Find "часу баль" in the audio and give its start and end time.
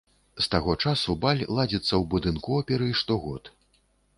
0.83-1.43